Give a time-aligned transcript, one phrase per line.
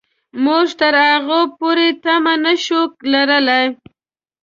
[0.43, 3.65] موږ تر هغې پورې تمه نه شو لرلای.